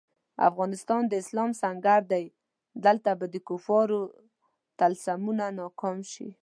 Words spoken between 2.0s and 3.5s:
دی، دلته به د